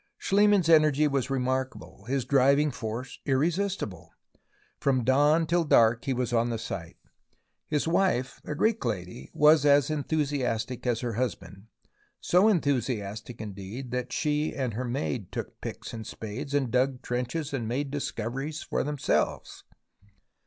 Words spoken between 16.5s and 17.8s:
and dug trenches and